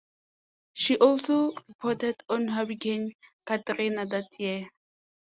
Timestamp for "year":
4.39-4.67